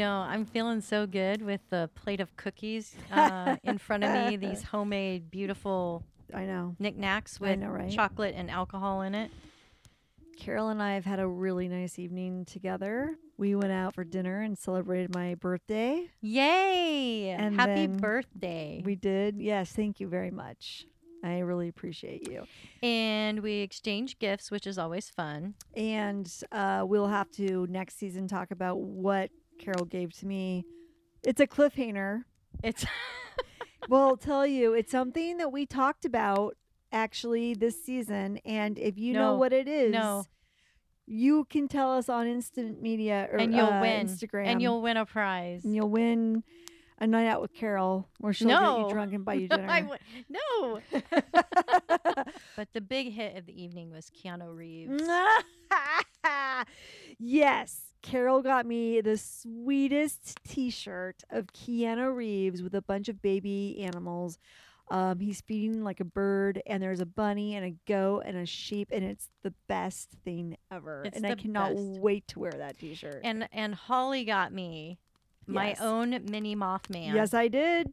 [0.00, 4.36] Know, I'm feeling so good with the plate of cookies uh, in front of me,
[4.48, 6.02] these homemade, beautiful
[6.34, 6.74] I know.
[6.78, 7.90] knickknacks with know, right?
[7.90, 9.30] chocolate and alcohol in it.
[10.38, 13.14] Carol and I have had a really nice evening together.
[13.36, 16.08] We went out for dinner and celebrated my birthday.
[16.22, 17.30] Yay!
[17.30, 18.82] And Happy birthday.
[18.84, 19.36] We did.
[19.38, 20.86] Yes, thank you very much.
[21.22, 22.44] I really appreciate you.
[22.82, 25.52] and we exchanged gifts, which is always fun.
[25.76, 30.64] And uh, we'll have to next season talk about what Carol gave to me.
[31.22, 32.24] It's a cliffhanger.
[32.64, 32.84] It's
[33.88, 36.56] well, I'll tell you, it's something that we talked about
[36.92, 38.38] actually this season.
[38.44, 40.24] And if you know what it is, no.
[41.06, 44.06] you can tell us on instant media or and you'll uh, win.
[44.06, 44.46] Instagram.
[44.46, 45.64] And you'll win a prize.
[45.64, 46.42] and you'll win
[46.98, 49.68] a night out with Carol where she'll get you drunk and buy you dinner.
[49.68, 50.80] I w- no.
[52.56, 55.02] but the big hit of the evening was Keanu Reeves.
[57.18, 57.89] yes.
[58.02, 63.80] Carol got me the sweetest t shirt of Keanu Reeves with a bunch of baby
[63.82, 64.38] animals.
[64.90, 68.44] Um, he's feeding like a bird, and there's a bunny and a goat and a
[68.46, 71.02] sheep, and it's the best thing ever.
[71.04, 72.00] It's and I cannot best.
[72.00, 73.20] wait to wear that t shirt.
[73.22, 74.98] And and Holly got me
[75.46, 75.80] my Yes.
[75.80, 77.14] own mini Mothman.
[77.14, 77.92] Yes, I did.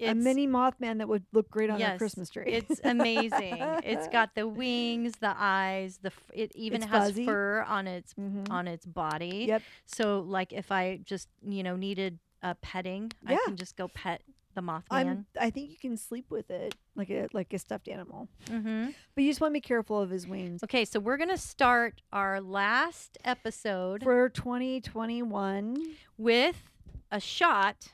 [0.00, 2.44] A mini Mothman that would look great on a Yes, Christmas tree.
[2.46, 3.56] It's amazing.
[3.84, 7.26] it's got the wings, the eyes, the f- it even It's has fuzzy.
[7.26, 8.50] fur on its Mhm.
[8.50, 9.46] on its body.
[9.48, 9.62] Yep.
[9.86, 14.22] So like if I just, you know, needed a petting, I can just go pet
[14.54, 14.82] the Mothman.
[14.90, 18.86] I'm, I think you can sleep with it like a like a stuffed animal, mm-hmm.
[19.14, 20.64] but you just want to be careful of his wings.
[20.64, 25.76] Okay, so we're gonna start our last episode For 2021,
[26.18, 26.70] with
[27.12, 27.88] a shot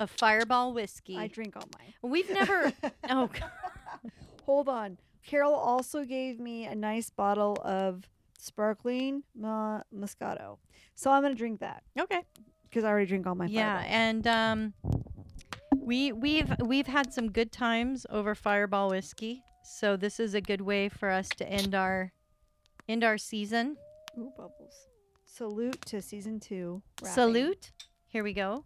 [0.00, 1.16] of Fireball whiskey.
[1.16, 1.94] I drink all mine.
[2.02, 2.72] We've never.
[3.10, 3.50] oh, God.
[4.46, 4.98] Hold on.
[5.24, 8.08] Carol also gave me a nice bottle of
[8.38, 10.58] sparkling uh, Moscato,
[10.94, 12.22] so I'm gonna drink that okay.
[12.68, 13.46] because I already drink all my.
[13.46, 13.94] yeah, Fireball.
[13.94, 14.74] and um,
[15.76, 20.62] we we've we've had some good times over Fireball whiskey, so this is a good
[20.62, 22.12] way for us to end our
[22.88, 23.76] end our season.
[24.18, 24.88] Ooh, bubbles.
[25.26, 26.82] Salute to season two.
[27.02, 27.14] wrapping.
[27.14, 27.72] Salute.
[28.08, 28.64] Here we go.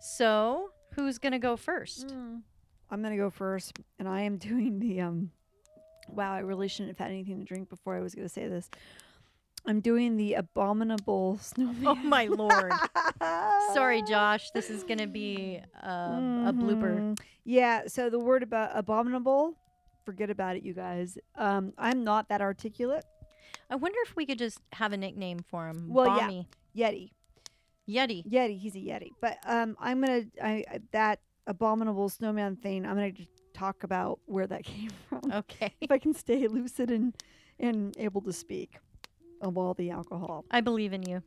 [0.00, 2.08] So, who's gonna go first?
[2.08, 2.42] Mm.
[2.90, 5.30] I'm gonna go first, and I am doing the um.
[6.08, 8.70] Wow, I really shouldn't have had anything to drink before I was gonna say this.
[9.66, 11.86] I'm doing the abominable snowman.
[11.86, 12.72] Oh my lord!
[13.74, 14.50] Sorry, Josh.
[14.52, 16.98] This is gonna be um, a blooper.
[16.98, 17.20] Mhm.
[17.44, 17.82] Yeah.
[17.88, 19.54] So the word about abominable,
[20.04, 21.18] forget about it, you guys.
[21.34, 23.04] Um, I'm not that articulate.
[23.70, 25.88] I wonder if we could just have a nickname for him.
[25.88, 26.90] Well, yeah.
[26.90, 27.10] Yeti.
[27.88, 28.26] Yeti.
[28.30, 28.58] Yeti.
[28.58, 29.10] He's a Yeti.
[29.20, 32.84] But um, I'm gonna I, I that abominable snowman thing.
[32.84, 33.12] I'm gonna
[33.54, 35.32] talk about where that came from.
[35.32, 35.74] Okay.
[35.80, 37.14] if I can stay lucid and
[37.58, 38.78] and able to speak
[39.40, 40.44] of all the alcohol.
[40.50, 41.22] I believe in you.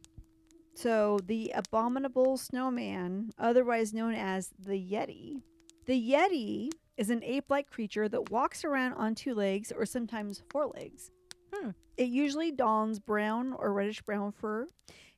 [0.74, 5.42] So, the abominable snowman, otherwise known as the Yeti.
[5.86, 10.42] The Yeti is an ape like creature that walks around on two legs or sometimes
[10.50, 11.12] four legs.
[11.54, 11.72] Hmm.
[11.98, 14.68] It usually dons brown or reddish brown fur.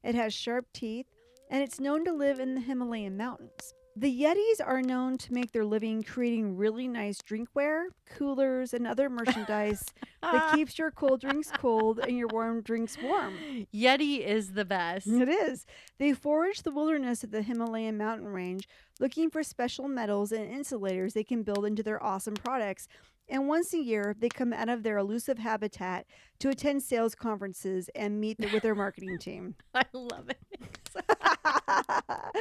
[0.03, 1.05] It has sharp teeth,
[1.49, 3.73] and it's known to live in the Himalayan mountains.
[3.95, 7.83] The Yetis are known to make their living creating really nice drinkware,
[8.17, 9.85] coolers, and other merchandise
[10.23, 13.35] that keeps your cold drinks cold and your warm drinks warm.
[13.71, 15.05] Yeti is the best.
[15.05, 15.67] It is.
[15.99, 18.67] They forage the wilderness of the Himalayan mountain range
[18.99, 22.87] looking for special metals and insulators they can build into their awesome products.
[23.29, 26.05] And once a year, they come out of their elusive habitat
[26.39, 29.55] to attend sales conferences and meet th- with their marketing team.
[29.73, 30.37] I love it.
[30.91, 30.99] so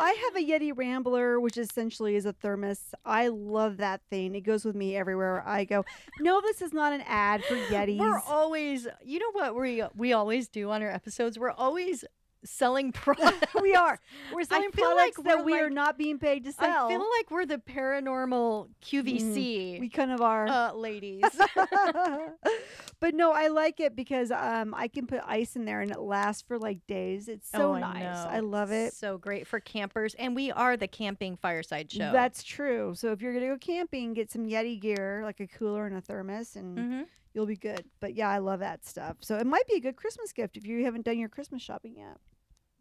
[0.00, 2.94] I have a Yeti Rambler, which essentially is a thermos.
[3.04, 4.34] I love that thing.
[4.34, 5.84] It goes with me everywhere I go.
[6.20, 7.98] No, this is not an ad for Yetis.
[7.98, 11.38] We're always, you know what we we always do on our episodes.
[11.38, 12.04] We're always
[12.44, 13.54] selling products.
[13.62, 13.98] we are.
[14.32, 16.86] We're selling feel like products that we're we are not being paid to sell.
[16.86, 20.46] I feel like we're the paranormal QVC we kind of are.
[20.48, 21.24] uh, ladies.
[23.00, 26.00] but no, I like it because um I can put ice in there and it
[26.00, 27.28] lasts for like days.
[27.28, 28.02] It's so Oh, nice.
[28.02, 28.26] know.
[28.30, 28.94] I love it.
[28.94, 32.10] So great for campers, and we are the camping fireside show.
[32.12, 32.94] That's true.
[32.94, 36.00] So if you're gonna go camping, get some Yeti gear, like a cooler and a
[36.00, 37.06] thermos, and Mhm.
[37.34, 37.84] You'll be good.
[38.00, 39.16] But yeah, I love that stuff.
[39.20, 41.96] So it might be a good Christmas gift if you haven't done your Christmas shopping
[41.96, 42.18] yet.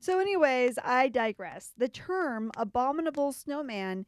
[0.01, 1.71] So, anyways, I digress.
[1.77, 4.05] The term abominable snowman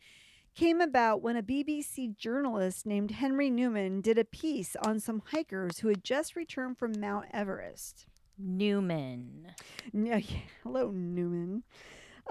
[0.56, 5.80] came about when a BBC journalist named Henry Newman did a piece on some hikers
[5.80, 8.06] who had just returned from Mount Everest.
[8.38, 9.48] Newman.
[9.94, 10.22] Yeah.
[10.64, 11.64] Hello, Newman.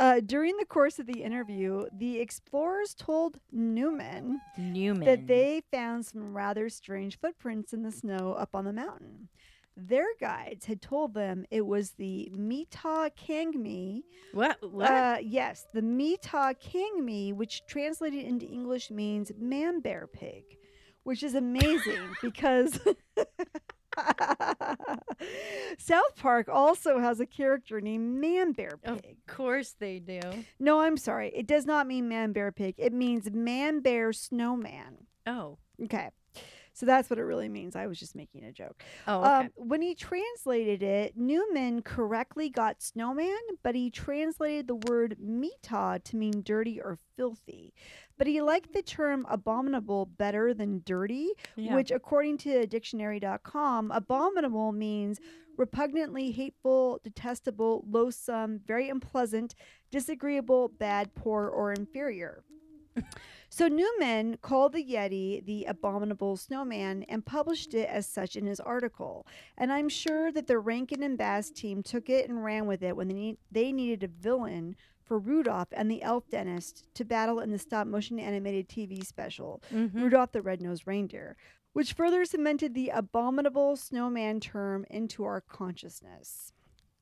[0.01, 5.05] Uh, during the course of the interview, the explorers told Newman Newman.
[5.05, 9.29] that they found some rather strange footprints in the snow up on the mountain.
[9.77, 14.05] Their guides had told them it was the Mita Kangmi.
[14.33, 14.57] What?
[14.73, 14.91] What?
[14.91, 20.45] Uh, yes, the Mita Kangmi, which translated into English means man bear pig,
[21.03, 22.81] which is amazing because
[25.79, 30.21] South Park also has a character named Man Bear of course they do.
[30.59, 31.33] No, I'm sorry.
[31.35, 32.75] It does not mean Man Bear Pig.
[32.79, 35.07] It means Man Bear Snowman.
[35.27, 35.59] Oh.
[35.83, 36.11] Okay.
[36.81, 37.77] So that's what it really means.
[37.77, 38.83] I was just making a joke.
[39.07, 39.29] Oh, okay.
[39.29, 46.01] Um, when he translated it, Newman correctly got snowman, but he translated the word mita
[46.03, 47.75] to mean dirty or filthy.
[48.17, 51.75] But he liked the term abominable better than dirty, yeah.
[51.75, 55.21] which, according to dictionary.com, abominable means
[55.59, 59.55] repugnantly hateful, detestable, loathsome, very unpleasant,
[59.91, 62.43] disagreeable, bad, poor, or inferior.
[63.53, 68.61] So Newman called the Yeti the abominable snowman and published it as such in his
[68.61, 69.27] article.
[69.59, 72.97] And I'm sure that the Rankin and Bass team took it and ran with it
[72.97, 77.41] when they, need, they needed a villain for Rudolph and the elf dentist to battle
[77.41, 79.95] in the stop motion animated TV special, Mhm.
[79.95, 81.37] Rudolph the Red-Nosed Reindeer,
[81.73, 86.53] which further cemented the abominable snowman term into our consciousness.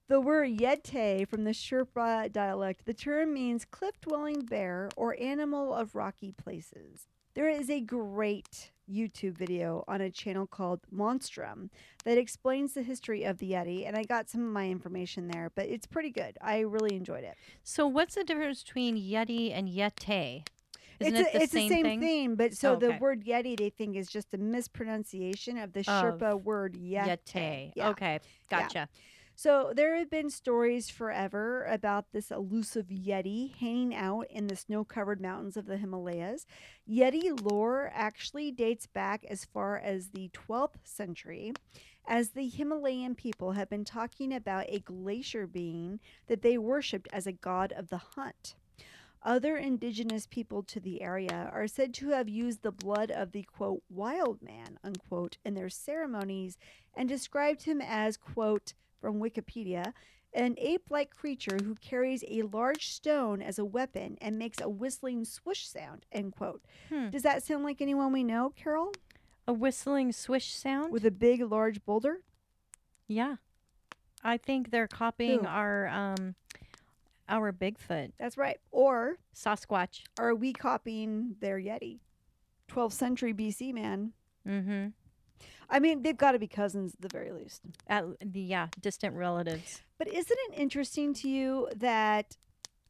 [0.08, 5.74] The word yete from the Sherpa dialect, the term means cliff dwelling bear or animal
[5.74, 7.08] of rocky places.
[7.34, 11.68] There is a great YouTube video on a channel called Monstrum
[12.04, 15.52] that explains the history of the Yeti, and I got some of my information there,
[15.54, 16.38] but it's pretty good.
[16.40, 17.36] I really enjoyed it.
[17.62, 20.46] So what's the difference between Yeti and Yeti?
[21.00, 22.00] Isn't it's it the a, it's same the same thing?
[22.00, 25.80] thing, but so Oh, the word Yeti they think is just a mispronunciation of the
[25.80, 27.20] Of Sherpa word Yete.
[27.26, 27.72] Yeti.
[27.76, 27.90] Yeah.
[27.90, 28.20] Okay.
[28.50, 28.88] Gotcha.
[29.38, 35.20] So there have been stories forever about this elusive Yeti hanging out in the snow-covered
[35.20, 36.44] mountains of the Himalayas.
[36.90, 41.52] Yeti lore actually dates back as far as the 12th century,
[42.04, 47.28] as the Himalayan people have been talking about a glacier being that they worshipped as
[47.28, 48.56] a god of the hunt.
[49.22, 53.44] Other indigenous people to the area are said to have used the blood of the
[53.44, 56.58] quote wild man unquote in their ceremonies
[56.96, 59.92] and described him as quote from Wikipedia,
[60.32, 64.68] an ape like creature who carries a large stone as a weapon and makes a
[64.68, 66.04] whistling swoosh sound.
[66.12, 66.62] End quote.
[66.90, 67.10] Hmm.
[67.10, 68.92] Does that sound like anyone we know, Carol?
[69.46, 70.92] A whistling swish sound?
[70.92, 72.20] With a big, large boulder?
[73.06, 73.36] yeah.
[74.24, 75.46] I think they're copying Who?
[75.46, 76.34] our um
[77.28, 78.10] our Bigfoot.
[78.18, 78.58] That's right.
[78.72, 80.00] Or Sasquatch.
[80.18, 82.00] are we copying their Yeti?
[82.68, 84.12] 12th century BC man.
[84.46, 84.88] Mm-hmm.
[85.68, 87.62] I mean, they've got to be cousins at the very least.
[87.86, 89.82] At, the yeah, distant relatives.
[89.98, 92.36] But isn't it interesting to you that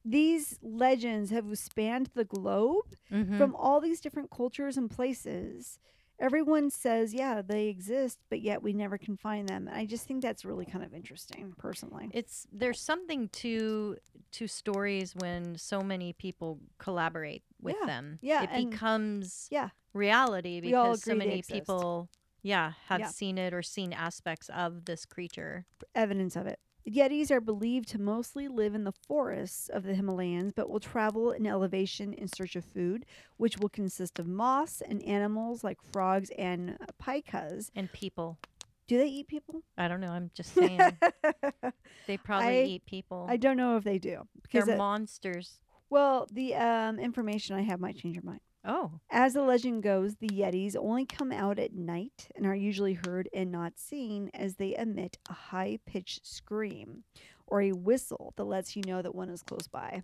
[0.04, 3.38] these legends have spanned the globe Mm-hmm.
[3.38, 5.78] from all these different cultures and places?
[6.20, 9.69] Everyone says, yeah, they exist, but yet we never can find them.
[9.69, 12.10] And I just think that's really kind of interesting, personally.
[12.12, 13.96] it's there's something to
[14.32, 18.19] to stories when so many people collaborate with Yeah, them.
[18.20, 19.69] yeah, It becomes Yeah.
[19.94, 22.08] reality because so many people
[22.42, 23.08] yeah, have Yeah.
[23.08, 25.66] seen it or seen aspects of this creature.
[25.94, 26.58] Evidence of it.
[26.88, 31.32] Yetis are believed to mostly live in the forests of the Himalayas, but will travel
[31.32, 33.04] in elevation in search of food,
[33.36, 37.70] which will consist of moss and animals like frogs and pikas.
[37.76, 38.38] And people.
[38.86, 39.62] Do they eat people?
[39.76, 40.80] I don't know, I'm just saying.
[42.06, 43.26] they probably I- eat people.
[43.28, 44.10] I don't know if they do.
[44.10, 44.26] They're
[44.62, 45.58] Because, uh, monsters.
[45.90, 48.40] well, the um, information I have might change your mind.
[48.65, 49.00] Oh.
[49.10, 53.29] As the legend goes, the Yetis only come out at night and are usually heard
[53.32, 57.05] and not seen as they emit a high pitched scream
[57.46, 60.03] or a whistle that lets you know that one is close by.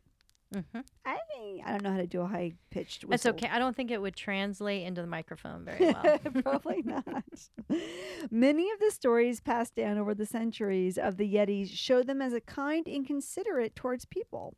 [0.52, 1.18] hmm I
[1.64, 3.48] I don't know how to do a high pitched That's okay.
[3.48, 6.18] I don't think it would translate into the microphone very well.
[6.42, 7.04] Probably not.
[8.30, 12.32] Many of the stories passed down over the centuries of the Yetis show them as
[12.32, 14.54] a kind and considerate towards people.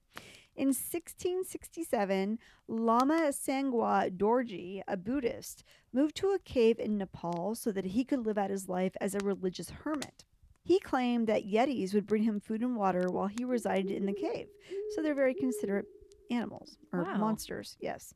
[0.57, 7.85] In 1667, Lama Sangwa Dorji, a Buddhist, moved to a cave in Nepal so that
[7.85, 10.25] he could live out his life as a religious hermit.
[10.65, 14.13] He claimed that Yetis would bring him food and water while he resided in the
[14.13, 14.49] cave.
[14.95, 15.87] So they're very considerate
[16.31, 17.19] animals or Wow.
[17.19, 18.15] monsters, yes.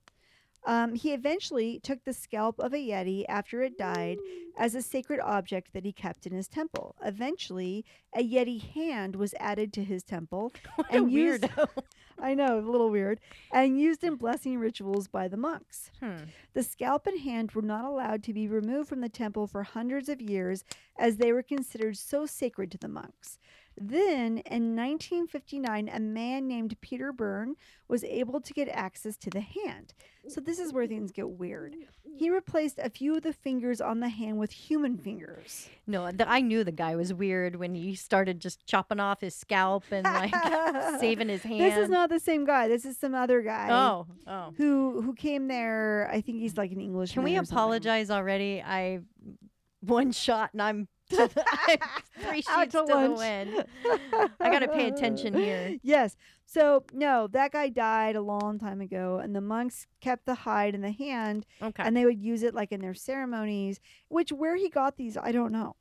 [0.66, 4.18] Um, he eventually took the scalp of a Yeti after it died
[4.58, 6.96] as a sacred object that he kept in his temple.
[7.02, 10.52] Eventually, a Yeti hand was added to his temple.
[10.76, 11.68] What And a used- weirdo.
[12.22, 13.20] I know, a little weird,
[13.52, 15.90] and used in blessing rituals by the monks.
[16.00, 16.24] Hmm.
[16.52, 20.08] The scalp and hand were not allowed to be removed from the temple for hundreds
[20.08, 20.64] of years
[20.98, 23.38] as they were considered so sacred to the monks.
[23.76, 27.56] Then, in 1959, a man named Peter Byrne
[27.88, 29.94] was able to get access to the hand.
[30.28, 31.76] So, this is where things get weird.
[32.16, 35.70] He replaced a few of the fingers on the hand with human fingers.
[35.86, 39.34] No, the, I knew the guy was weird when he started just chopping off his
[39.34, 40.34] scalp and like
[41.00, 41.60] saving his hand.
[41.60, 42.68] This is not the same guy.
[42.68, 43.68] This is some other guy.
[43.70, 44.52] Oh, oh.
[44.58, 46.10] Who who came there?
[46.12, 47.12] I think he's like an English.
[47.12, 48.62] Can we apologize already?
[48.62, 49.00] I
[49.80, 50.88] one shot and I'm, to the, I'm
[52.22, 53.64] three sheets to to, the wind.
[54.40, 55.76] I gotta pay attention here.
[55.82, 56.16] Yes.
[56.46, 60.74] So no, that guy died a long time ago, and the monks kept the hide
[60.74, 61.82] in the hand, Okay.
[61.84, 63.80] and they would use it like in their ceremonies.
[64.08, 65.76] Which where he got these, I don't know.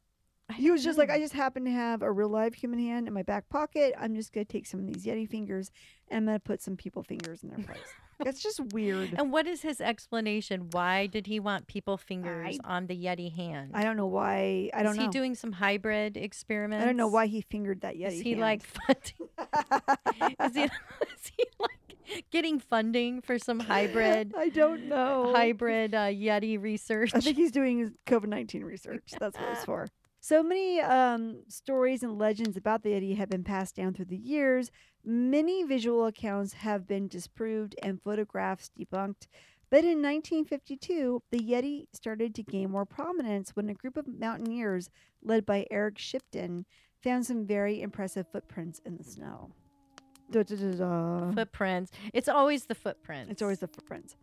[0.56, 3.14] He was just like, I just happen to have a real live human hand in
[3.14, 3.94] my back pocket.
[4.00, 5.72] I'm just gonna take some of these Yeti fingers,
[6.08, 7.78] and I'm gonna put some people fingers in their place.
[8.24, 9.14] That's just weird.
[9.18, 10.70] and what is his explanation?
[10.72, 13.72] Why did he want people fingers I- on the Yeti hand?
[13.74, 14.70] I don't know why.
[14.74, 15.04] I don't is know.
[15.04, 16.84] he doing some hybrid experiments?
[16.84, 18.08] I don't know why he fingered that Yeti.
[18.12, 18.42] Is he hand.
[18.42, 19.30] like funding?
[20.40, 25.32] is he is he like getting funding for some hybrid I don't know.
[25.36, 27.12] hybrid uh, Yeti research?
[27.14, 29.14] I think he's doing COVID 19 research.
[29.20, 29.88] That's what it's for.
[30.22, 34.18] So many um, stories and legends about the Yeti have been passed down through the
[34.18, 34.70] years.
[35.04, 39.28] Many visual accounts have been disproved and photographs debunked.
[39.70, 44.90] But in 1952, the Yeti started to gain more prominence when a group of mountaineers
[45.22, 46.66] led by Eric Shipton
[47.04, 49.52] found some very impressive footprints in the snow.
[50.32, 51.92] Da, da, da, footprints.
[52.14, 53.32] It's always the footprints.
[53.32, 54.16] It's always the footprints.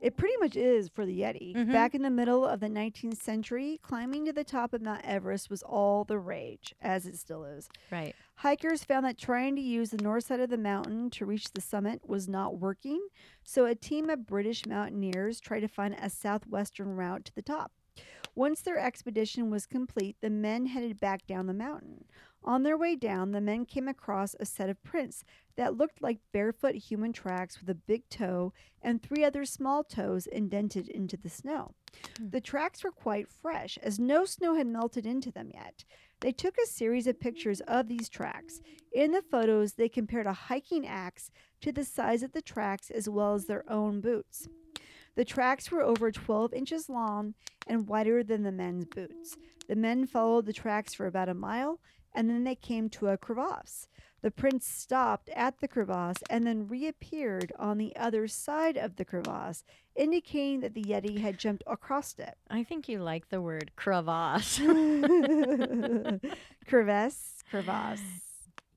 [0.00, 1.54] It pretty much is for the Yeti.
[1.54, 1.72] Mhm.
[1.72, 5.48] Back in the middle of the 19th century, climbing to the top of Mount Everest
[5.50, 7.68] was all the rage, as it still is.
[7.90, 8.14] right.
[8.40, 11.60] Hikers found that trying to use the north side of the mountain to reach the
[11.62, 13.00] summit was not working,
[13.42, 17.72] so a team of British mountaineers tried to find a southwestern route to the top.
[18.34, 22.04] Once their expedition was complete, the men headed back down the mountain.
[22.44, 25.24] On their way down, the men came across a set of prints
[25.56, 30.26] that looked like barefoot human tracks with a big toe and three other small toes
[30.26, 31.74] indented into the snow.
[32.18, 32.28] Hmm.
[32.30, 35.84] The tracks were quite fresh, as no snow had melted into them yet.
[36.20, 38.60] They took a series of pictures of these tracks.
[38.92, 41.30] In the photos, they compared a hiking axe
[41.62, 44.46] to the size of the tracks as well as their own boots.
[45.16, 47.34] The tracks were over 12 inches long
[47.66, 49.36] and wider than the men's boots.
[49.66, 51.80] The men followed the tracks for about a mile
[52.14, 53.88] and then they came to a crevasse.
[54.22, 59.04] The prints stopped at the crevasse and then reappeared on the other side of the
[59.04, 59.62] crevasse,
[59.94, 62.34] indicating that the Yeti had jumped across it.
[62.50, 64.58] I think you like the word crevasse.
[66.66, 68.00] crevasse, crevasse.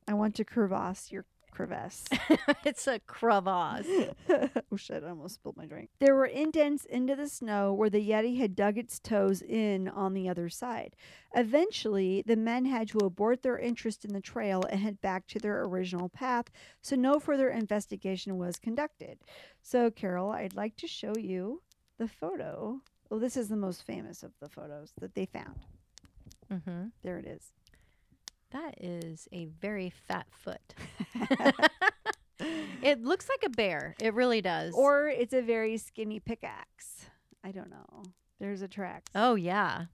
[0.07, 2.05] I want to crevasse your crevasse.
[2.65, 3.87] it's a crevasse.
[4.71, 5.89] oh shit, I almost spilled my drink.
[5.99, 10.13] There were indents into the snow where the Yeti had dug its toes in on
[10.13, 10.95] the other side.
[11.35, 15.39] Eventually, the men had to abort their interest in the trail and head back to
[15.39, 16.45] their original path,
[16.81, 19.19] so no further investigation was conducted.
[19.61, 21.61] So, Carol, I'd like to show you
[21.97, 22.81] the photo.
[23.09, 25.65] Well, this is the most famous of the photos that they found.
[26.49, 27.51] hmm There it is.
[28.51, 30.73] That is a very fat foot.
[32.81, 33.95] it looks like a bear.
[34.01, 34.73] It really does.
[34.75, 37.05] Or it's a very skinny pickaxe.
[37.43, 38.03] I don't know.
[38.39, 39.05] There's a track.
[39.13, 39.85] oh yeah.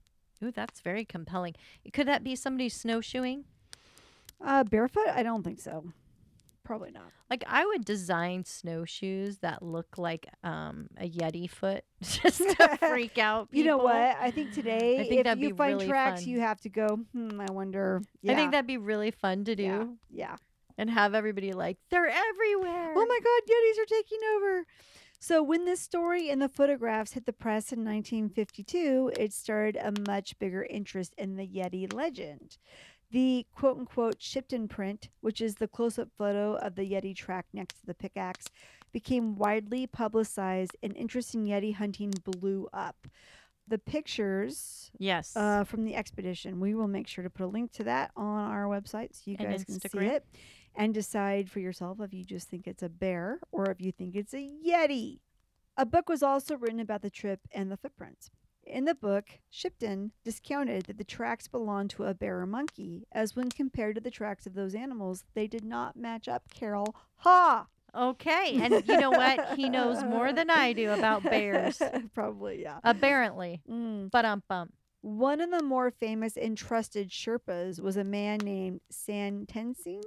[0.44, 1.54] Ooh, that's very compelling.
[1.92, 3.44] Could that be somebody snowshoeing?
[4.44, 5.08] Uh, barefoot?
[5.08, 5.92] I don't think so.
[6.66, 7.12] Probably not.
[7.30, 13.18] Like I would design snowshoes that look like um, a yeti foot, just to freak
[13.18, 13.58] out people.
[13.58, 13.94] You know what?
[13.94, 16.28] I think today, I think if you find really tracks, fun.
[16.28, 17.00] you have to go.
[17.12, 17.40] Hmm.
[17.40, 18.02] I wonder.
[18.20, 18.32] Yeah.
[18.32, 19.84] I think that'd be really fun to do Yeah.
[20.10, 20.36] Yeah.
[20.76, 22.94] and have everybody like they're everywhere.
[22.96, 23.42] Oh my God!
[23.48, 24.64] Yetis are taking over.
[25.18, 29.92] So when this story and the photographs hit the press in 1952, it started a
[30.06, 32.58] much bigger interest in the Yeti legend.
[33.10, 37.46] The quote unquote Shipton print, which is the close up photo of the Yeti track
[37.52, 38.46] next to the pickaxe,
[38.92, 43.06] became widely publicized and interest in Yeti hunting blew up.
[43.68, 45.36] The pictures Yes.
[45.36, 48.50] uh, from the expedition, we will make sure to put a link to that on
[48.50, 50.08] our website so you And guys can see Instagram.
[50.10, 50.24] it
[50.74, 54.14] and decide for yourself if you just think it's a bear or if you think
[54.14, 55.18] it's a Yeti.
[55.76, 58.30] A book was also written about the trip and the footprints.
[58.66, 63.36] In the book, Shipton discounted that the tracks belonged to a bear or monkey, as
[63.36, 66.94] when compared to the tracks of those animals, they did not match up, Carol.
[67.18, 67.66] Ha!
[67.94, 68.58] Okay.
[68.60, 69.56] And you know what?
[69.56, 71.80] He knows more than I do about bears.
[72.12, 72.78] Probably, yeah.
[72.84, 73.62] Apparently.
[73.70, 74.10] Mm.
[74.10, 74.74] But um bump.
[75.00, 80.02] One of the more famous and trusted Sherpas was a man named Sen Tenzing,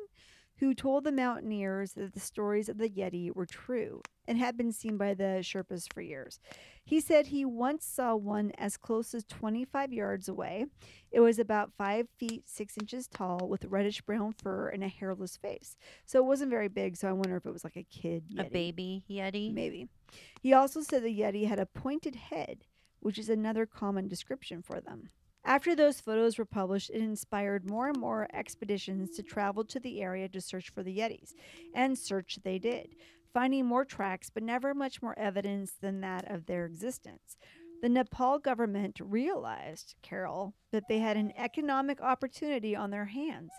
[0.60, 4.72] who told the mountaineers that the stories of the Yeti were true and had been
[4.72, 6.39] seen by the Sherpas for years.
[6.84, 10.66] He said he once saw one as close as 25 yards away.
[11.12, 15.38] It was about 5 feet 6 inches tall with reddish brown fur and a hairless
[15.38, 15.78] face.
[16.06, 18.48] So it wasn't very big, so I wonder if it was like a kid Yeti.
[18.48, 19.54] A baby Yeti.
[19.54, 19.88] Maybe.
[20.42, 22.66] He also said the Yeti had a pointed head,
[23.00, 25.10] which is another common description for them.
[25.50, 30.00] After those photos were published, it inspired more and more expeditions to travel to the
[30.00, 31.34] area to search for the Yetis.
[31.74, 32.89] And search they did,
[33.34, 37.36] finding more tracks, but never much more evidence than that of their existence.
[37.82, 43.50] The Nepal government realized, Carol, that they had an economic opportunity on their hands.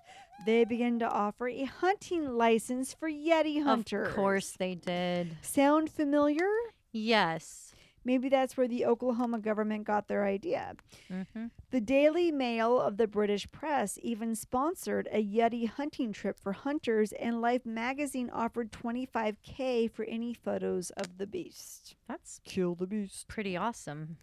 [0.47, 4.07] They began to offer a hunting license for Yeti hunters.
[4.07, 5.39] Of course they did.
[5.43, 6.47] Sound familiar?
[6.93, 7.70] Yes.
[8.05, 10.75] Maybe that's where the Oklahoma government got their idea.
[11.11, 11.47] Mm-hmm.
[11.71, 17.13] The Daily Mail of the British press even sponsored a Yeti hunting trip for hunters,
[17.13, 21.95] and Life magazine offered 25K for any photos of the beast.
[22.09, 23.29] That's Kill the beast.
[23.29, 24.17] pretty awesome.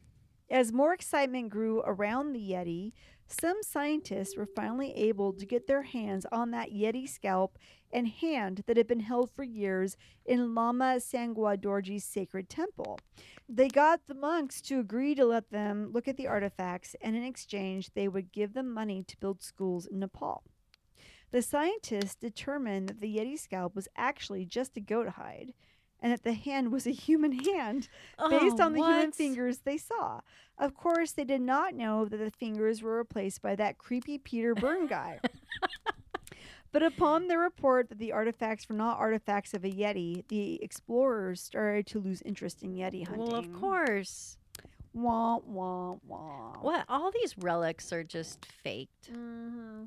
[0.50, 2.94] As more excitement grew around the Yeti,
[3.28, 7.58] some scientists were finally able to get their hands on that Yeti scalp
[7.92, 13.00] and hand that had been held for years in Lama Sangwa Dorji's sacred temple.
[13.48, 17.24] They got the monks to agree to let them look at the artifacts, and in
[17.24, 20.44] exchange, they would give them money to build schools in Nepal.
[21.32, 25.54] The scientists determined that the Yeti scalp was actually just a goat hide,
[26.02, 27.90] and that the hand was a human hand
[28.30, 30.22] based Oh, on the human fingers they saw.
[30.58, 34.56] Of course, they did not know that the fingers were replaced by that creepy Peter
[34.56, 35.20] Byrne guy.
[36.72, 41.42] but upon the report that the artifacts were not artifacts of a Yeti, the explorers
[41.42, 43.28] started to lose interest in Yeti hunting.
[43.28, 44.38] Well, of course.
[44.94, 46.54] Wah, wah, wah.
[46.62, 46.86] What?
[46.90, 49.12] All these relics are just faked.
[49.14, 49.84] Mm-hmm.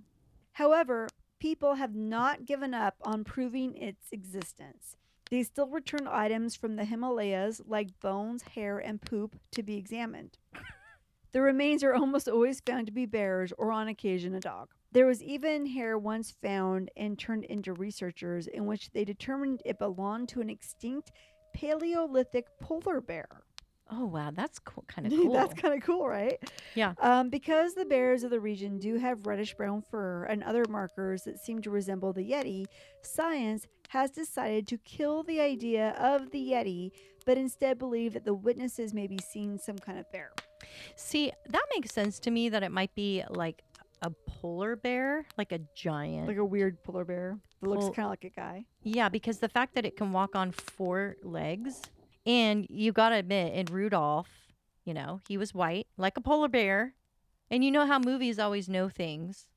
[0.53, 1.09] However,
[1.41, 4.97] people have not given up on proving its existence.
[5.31, 10.39] They still return items from the Himalayas, like bones, hair, and poop, to be examined.
[11.33, 14.71] the remains are almost always found to be bears or, on occasion, a dog.
[14.93, 19.79] There was even hair once found and turned into researchers in which they determined it
[19.79, 21.13] belonged to an extinct
[21.55, 23.29] Paleolithic polar bear.
[23.93, 24.85] Oh wow, that's cool.
[24.89, 25.33] Kind of cool.
[25.33, 26.39] That's kind of cool, right?
[26.75, 26.95] Yeah.
[26.99, 31.23] Um, because the bears of the region do have reddish brown fur and other markers
[31.23, 32.67] that seem to resemble the Yeti,
[33.03, 36.93] science has decided to kill the idea of the Yeti,
[37.27, 40.31] but instead believe that the witnesses may be seeing some kind of bear.
[40.95, 43.65] See, that makes sense to me that it might be like
[44.03, 46.29] a polar bear, like a giant.
[46.29, 48.65] Like a weird polar bear that looks kind of like a guy.
[48.85, 51.83] yeah, because the fact that it can walk on four legs,
[52.25, 54.31] and you got to admit, in Rudolph,
[54.85, 56.95] you know, he was white, like a polar bear.
[57.51, 59.49] And you know how movies always know things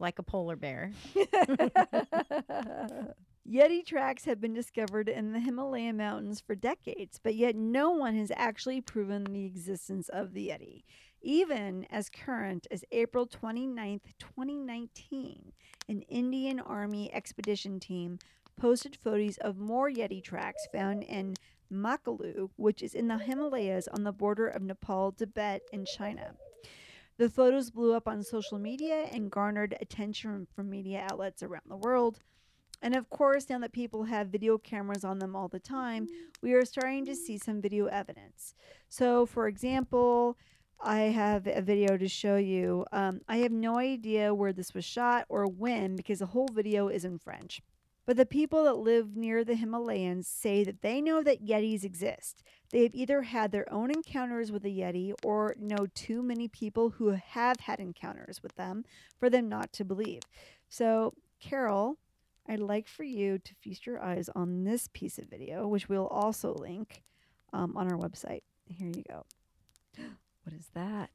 [0.00, 0.92] like a polar bear.
[3.48, 8.14] Yeti tracks have been discovered in the Himalayan mountains for decades, but yet no one
[8.14, 10.84] has actually proven the existence of the Yeti.
[11.20, 15.52] Even as current as April 29th, 2019,
[15.88, 18.18] an Indian Army expedition team
[18.56, 21.34] posted photos of more Yeti tracks found in
[21.72, 26.36] Makalu, which is in the Himalayas on the border of Nepal, Tibet, and China.
[27.18, 31.76] The photos blew up on social media and garnered attention from media outlets around the
[31.76, 32.20] world.
[32.82, 36.08] And of course, now that people have video cameras on them all the time,
[36.42, 38.54] we are starting to see some video evidence.
[38.88, 40.36] So, for example,
[40.80, 42.84] I have a video to show you.
[42.90, 46.88] Um, I have no idea where this was shot or when because the whole video
[46.88, 47.62] is in French.
[48.04, 52.42] But the people that live near the Himalayas say that they know that Yetis exist.
[52.72, 56.90] They have either had their own encounters with a Yeti or know too many people
[56.90, 58.84] who have had encounters with them
[59.20, 60.22] for them not to believe.
[60.68, 61.98] So, Carol,
[62.48, 66.08] I'd like for you to feast your eyes on this piece of video, which we'll
[66.08, 67.02] also link
[67.52, 68.42] um, on our website.
[68.66, 69.24] Here you go.
[70.44, 71.10] What is that?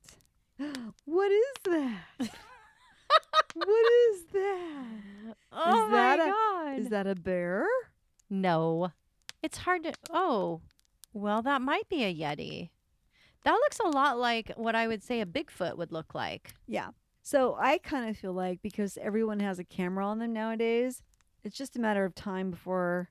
[1.06, 2.00] What is that?
[3.54, 5.36] what is that?
[5.52, 6.80] Oh that my a- god.
[6.80, 7.66] Is that a bear?
[8.30, 8.92] no.
[9.44, 10.62] It's hard to Oh.
[11.14, 12.70] Well, that might be a yeti.
[13.44, 16.54] That looks a lot like what I would say a Bigfoot would look like.
[16.68, 16.90] Yeah.
[17.22, 21.02] So I kind of feel like because everyone has a camera on them nowadays,
[21.48, 23.10] it's just a matter of time before.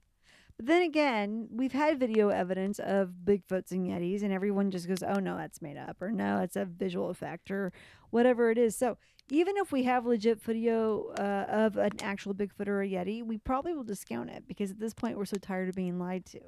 [0.59, 5.03] But then again, we've had video evidence of Bigfoots and Yetis, and everyone just goes,
[5.03, 7.73] oh no, that's made up, or no, it's a visual effect, or
[8.11, 8.77] whatever it is.
[8.77, 8.99] So
[9.31, 13.39] even if we have legit video uh, of an actual Bigfoot or a Yeti, we
[13.39, 16.41] probably will discount it because at this point we're so tired of being lied to.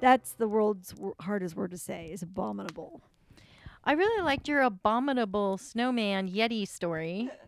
[0.00, 3.02] That's the world's hardest word to say is abominable.
[3.86, 7.30] I really liked your abominable snowman Yeti story.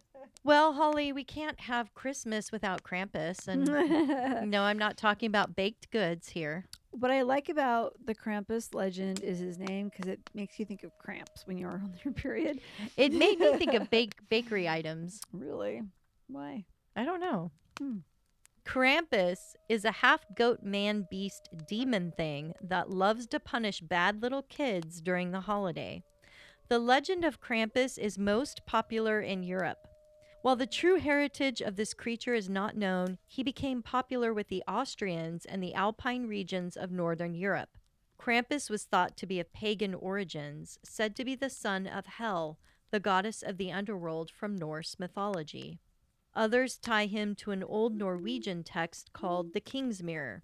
[0.44, 3.48] Well, Holly, we can't have Christmas without Krampus.
[3.48, 3.66] And
[4.50, 6.64] no, I'm not talking about baked goods here.
[6.92, 10.84] what I like about the Krampus legend is his name because it makes you think
[10.84, 12.60] of cramps when you're on your period.
[12.96, 15.20] It made me think of bake bakery items.
[15.32, 15.82] Really?
[16.28, 16.64] Why?
[16.96, 17.50] I don't know.
[17.78, 17.98] Hmm.
[18.64, 24.42] Krampus is a half goat man beast demon thing that loves to punish bad little
[24.42, 26.02] kids during the holiday.
[26.68, 29.88] The legend of Krampus is most popular in Europe.
[30.42, 34.62] While the true heritage of this creature is not known, he became popular with the
[34.68, 37.70] Austrians and the Alpine regions of northern Europe.
[38.18, 42.58] Krampus was thought to be of pagan origins, said to be the son of Hel,
[42.90, 45.80] the goddess of the underworld from Norse mythology.
[46.34, 50.42] Others tie him to an old Norwegian text called the King's Mirror.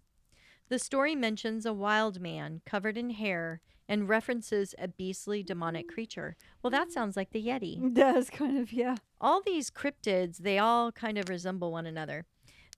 [0.68, 6.36] The story mentions a wild man covered in hair and references a beastly demonic creature.
[6.62, 7.84] Well, that sounds like the Yeti.
[7.84, 8.96] It does kind of, yeah.
[9.20, 12.24] All these cryptids, they all kind of resemble one another.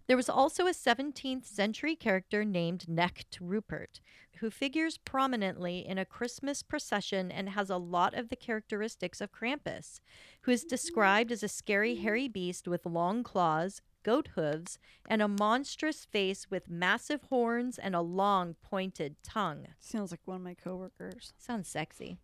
[0.09, 4.01] There was also a 17th century character named Knecht Rupert,
[4.38, 9.33] who figures prominently in a Christmas procession and has a lot of the characteristics of
[9.33, 9.99] Krampus,
[10.42, 10.68] who is mm-hmm.
[10.68, 14.79] described as a scary, hairy beast with long claws, goat hooves,
[15.11, 19.66] and a monstrous face with massive horns and a long, pointed tongue.
[19.81, 21.33] Sounds like one of my coworkers.
[21.37, 22.16] Sounds sexy.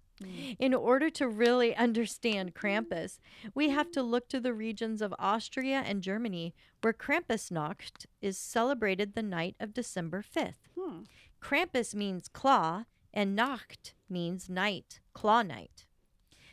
[0.61, 3.19] In order to really understand Krampus,
[3.53, 9.15] we have to look to the regions of Austria and Germany, where Krampusnacht is celebrated
[9.15, 10.69] the night of December 5th.
[10.79, 11.01] Hmm.
[11.41, 15.87] Krampus means claw, and Nacht means night, claw night.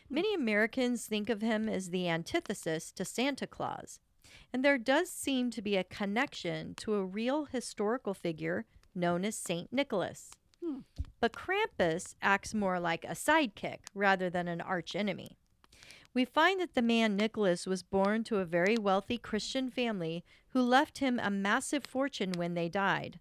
[0.09, 3.99] Many Americans think of him as the antithesis to Santa Claus,
[4.53, 8.65] and there does seem to be a connection to a real historical figure
[8.95, 10.31] known as Saint Nicholas.
[10.63, 10.79] Hmm.
[11.19, 15.37] But Krampus acts more like a sidekick rather than an archenemy.
[16.13, 20.61] We find that the man Nicholas was born to a very wealthy Christian family who
[20.61, 23.19] left him a massive fortune when they died.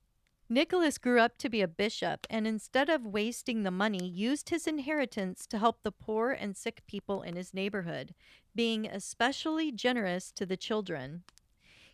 [0.50, 4.66] Nicholas grew up to be a bishop and instead of wasting the money, used his
[4.66, 8.14] inheritance to help the poor and sick people in his neighborhood,
[8.58, 11.22] being especially generous to the children.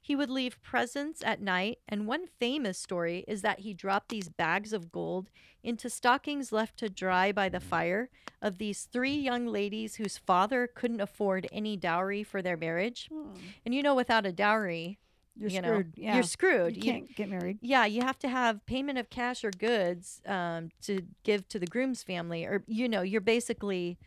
[0.00, 4.31] He would leave presents at night, and one famous story is that he dropped these
[4.31, 5.29] bags of gold
[5.62, 8.09] into stockings left to dry by the fire
[8.40, 13.09] of these three young ladies whose father couldn't afford any dowry for their marriage.
[13.12, 13.35] Hmm.
[13.66, 14.98] And you know, without a dowry,
[15.37, 15.87] You're you screwed.
[15.98, 16.14] know, yeah.
[16.14, 16.77] you're screwed.
[16.77, 17.59] You You- can't get married.
[17.61, 21.66] yeah, you have to have payment of cash or goods um, to give to the
[21.66, 23.98] groom's family, or you know, you're basically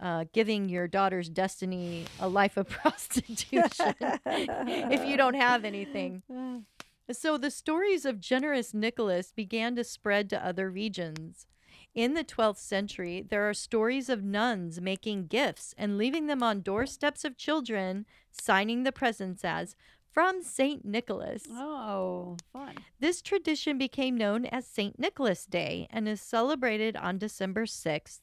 [0.00, 3.94] uh, giving your daughter's destiny a life of prostitution
[4.26, 6.22] if you don't have anything.
[7.12, 11.46] So the stories of generous Nicholas began to spread to other regions.
[11.94, 16.62] In the 12th century, there are stories of nuns making gifts and leaving them on
[16.62, 19.76] doorsteps of children, signing the presents as
[20.10, 20.84] from St.
[20.84, 21.42] Nicholas.
[21.50, 22.76] oh, fun.
[23.00, 24.98] This tradition became known as St.
[24.98, 28.20] Nicholas Day and is celebrated on December 6th,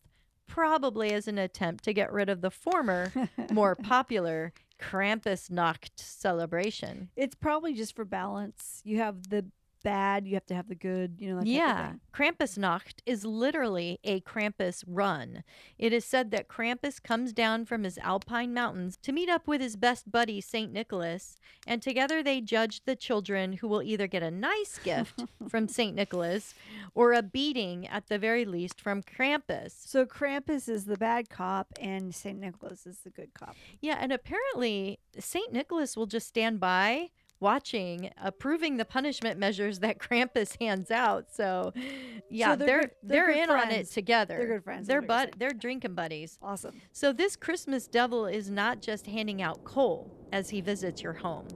[0.48, 3.12] probably as an attempt to get rid of the former,
[3.52, 7.10] more popular Krampusnacht celebration.
[7.16, 8.82] It's probably just for balance.
[8.84, 9.46] You have the
[9.84, 11.94] bad, you have to have the good, you know, that Yeah.
[12.14, 15.44] Krampusnacht is literally a Krampus run.
[15.78, 19.62] It is said that Krampus comes down from his alpine mountains to meet up with
[19.62, 20.72] his best buddy, St.
[20.72, 25.68] Nicholas, and together they judge the children who will either get a nice gift from
[25.68, 25.96] St.
[25.96, 26.54] Nicholas
[26.94, 29.72] or a beating at the very least from Krampus.
[29.88, 32.40] So Krampus is the bad cop and St.
[32.40, 33.56] Nicholas is the good cop.
[33.80, 35.52] Yeah, and apparently St.
[35.52, 37.10] Nicholas will just stand by
[37.42, 41.26] watching approving the punishment measures that Krampus hands out.
[41.34, 41.74] So
[42.30, 44.38] yeah, they're they're good- they're, they're in on it together.
[44.38, 46.38] They're good friends, They're bud they're drinking buddies.
[46.42, 46.80] Awesome.
[46.94, 51.48] So this Christmas devil is not just handing out coal as he visits your home.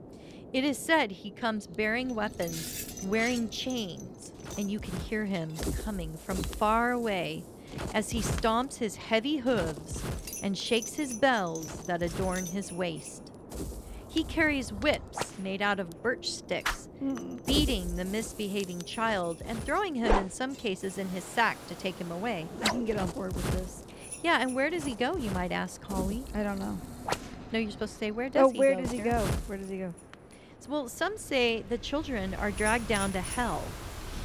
[0.52, 5.52] It is said he comes bearing weapons, wearing chains, and you can hear him
[5.84, 7.44] coming from far away
[7.94, 10.02] as he stomps his heavy hooves
[10.42, 13.30] and shakes his bells that adorn his waist.
[14.16, 17.44] He carries whips made out of birch sticks, Mm.
[17.44, 21.96] beating the misbehaving child and throwing him in some cases in his sack to take
[21.98, 22.46] him away.
[22.62, 23.82] I can get on board with this.
[24.22, 26.24] Yeah, and where does he go, you might ask, Holly?
[26.34, 26.78] I don't know.
[27.52, 28.76] No, you're supposed to say, where does oh, he where go?
[28.76, 29.18] Where does he go?
[29.48, 29.94] Where does he go?
[30.66, 33.64] Well, some say the children are dragged down to hell.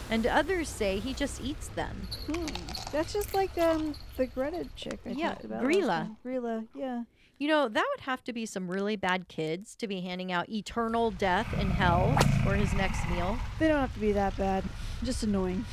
[0.10, 2.08] and others say he just eats them.
[2.28, 2.46] Hmm.
[2.94, 5.64] That's just like um the Greta chick I Yeah, talked about.
[5.64, 6.16] Grilla.
[6.26, 7.04] Grilla, yeah.
[7.42, 10.48] You know, that would have to be some really bad kids to be handing out
[10.48, 13.36] eternal death in hell for his next meal.
[13.58, 14.64] They don't have to be that bad.
[15.02, 15.66] Just annoying.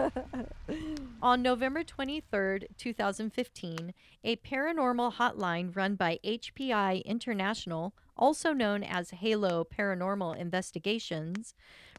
[1.22, 3.92] On November 23rd, 2015,
[4.24, 11.52] a paranormal hotline run by HPI International, also known as Halo Paranormal Investigations,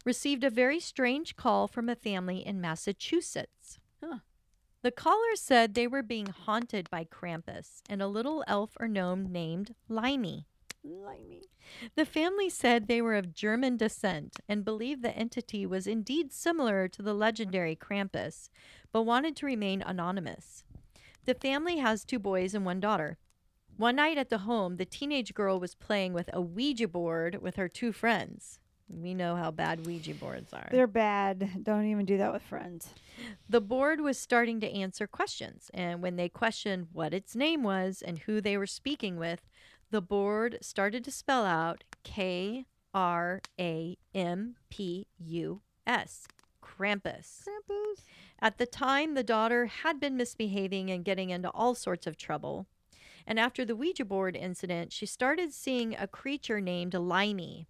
[0.04, 3.78] received a very strange call from a family in Massachusetts.
[4.02, 4.18] Huh.
[4.88, 9.30] The caller said they were being haunted by Krampus and a little elf or gnome
[9.30, 10.46] named Limey.
[10.82, 11.42] Limey.
[11.94, 16.88] The family said they were of German descent and believed the entity was indeed similar
[16.88, 18.48] to the legendary Krampus,
[18.90, 20.64] but wanted to remain anonymous.
[21.26, 23.18] The family has two boys and one daughter.
[23.76, 27.56] One night at the home, the teenage girl was playing with a Ouija board with
[27.56, 28.58] her two friends.
[28.88, 30.68] We know how bad Ouija boards are.
[30.70, 31.62] They're bad.
[31.62, 32.88] Don't even do that with friends.
[33.48, 38.02] The board was starting to answer questions, and when they questioned what its name was
[38.02, 39.40] and who they were speaking with,
[39.90, 46.26] the board started to spell out K R A M P U S,
[46.62, 47.42] Krampus.
[47.44, 48.04] Krampus.
[48.40, 52.66] At the time, the daughter had been misbehaving and getting into all sorts of trouble.
[53.26, 57.66] And after the Ouija board incident, she started seeing a creature named Limey,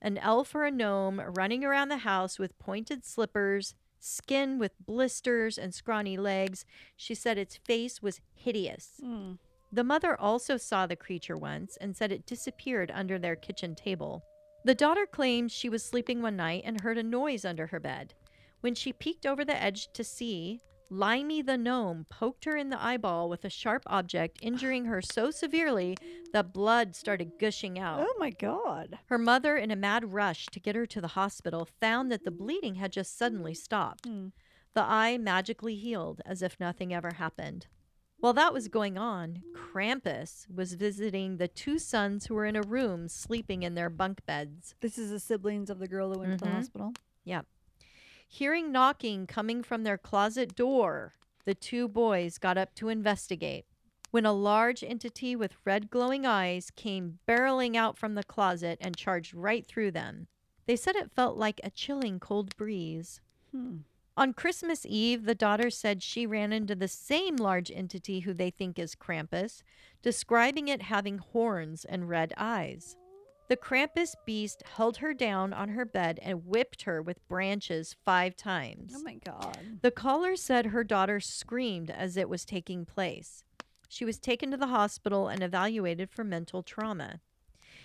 [0.00, 5.58] an elf or a gnome running around the house with pointed slippers, skin with blisters
[5.58, 6.64] and scrawny legs.
[6.96, 9.00] She said its face was hideous.
[9.00, 9.32] Hmm.
[9.70, 14.24] The mother also saw the creature once and said it disappeared under their kitchen table.
[14.64, 18.14] The daughter claims she was sleeping one night and heard a noise under her bed.
[18.60, 22.82] When she peeked over the edge to see, Limey the gnome poked her in the
[22.82, 25.96] eyeball with a sharp object, injuring her so severely
[26.32, 28.00] that blood started gushing out.
[28.00, 28.98] Oh my god.
[29.06, 32.30] Her mother, in a mad rush to get her to the hospital, found that the
[32.30, 34.06] bleeding had just suddenly stopped.
[34.06, 34.28] Hmm.
[34.74, 37.66] The eye magically healed as if nothing ever happened.
[38.20, 42.62] While that was going on, Krampus was visiting the two sons who were in a
[42.62, 44.74] room sleeping in their bunk beds.
[44.80, 46.54] This is the siblings of the girl that went to the Mhm.
[46.54, 46.92] hospital.
[48.30, 51.14] Hearing knocking coming from their closet door,
[51.44, 53.64] the two boys got up to investigate.
[54.10, 58.96] When a large entity with red glowing eyes came barreling out from the closet and
[58.96, 60.28] charged right through them.
[60.66, 63.20] They said it felt like a chilling cold breeze.
[63.50, 63.78] Hmm.
[64.16, 68.50] On Christmas Eve, the daughter said she ran into the same large entity who they
[68.50, 69.62] think is Krampus,
[70.02, 72.96] describing it having horns and red eyes.
[73.48, 78.36] The Krampus beast held her down on her bed and whipped her with branches five
[78.36, 78.92] times.
[78.94, 79.78] Oh my god.
[79.80, 83.44] The caller said her daughter screamed as it was taking place.
[83.88, 87.20] She was taken to the hospital and evaluated for mental trauma.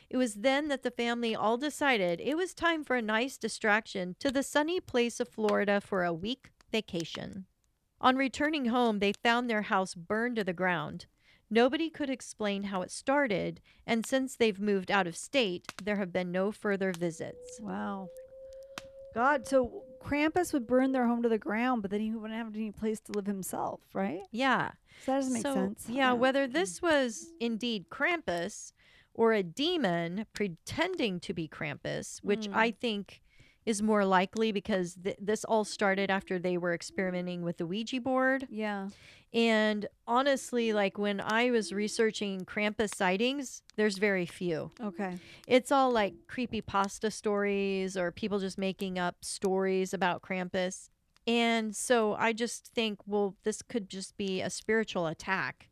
[0.10, 4.18] It was then that the family all decided it was time for a nice distraction
[4.20, 7.46] to the sunny place of Florida for a week vacation.
[8.02, 11.06] On returning home, they found their house burned to the ground.
[11.54, 16.12] Nobody could explain how it started, and since they've moved out of state, there have
[16.12, 17.60] been no further visits.
[17.62, 18.10] Wow.
[19.14, 22.56] God, so Krampus would burn their home to the ground, but then he wouldn't have
[22.56, 24.22] any place to live himself, right?
[24.32, 24.72] Yeah.
[25.06, 25.86] So that doesn't make so, sense.
[25.88, 28.74] Yeah, whether this was indeed Krampus
[29.14, 32.56] or a demon pretending to be Krampus, which Mm.
[32.56, 33.22] I think
[33.66, 38.02] is more likely because th- this all started after they were experimenting with the Ouija
[38.02, 38.48] board.
[38.50, 38.90] Yeah.
[39.34, 44.72] And honestly, like when I was researching Krampus sightings, there's very few.
[44.80, 45.18] Okay.
[45.48, 50.90] It's all like creepy pasta stories or people just making up stories about Krampus.
[51.26, 55.70] And so I just think, well, this could just be a spiritual attack.